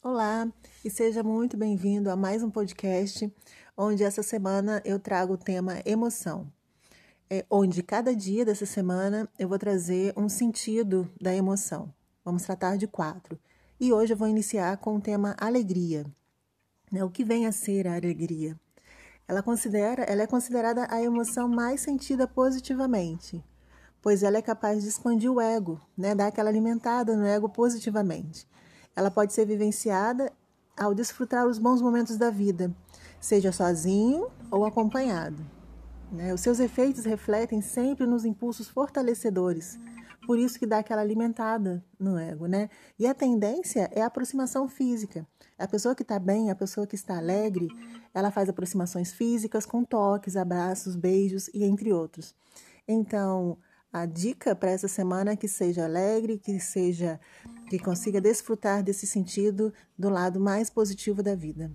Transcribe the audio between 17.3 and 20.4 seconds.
a ser a alegria? Ela, considera, ela é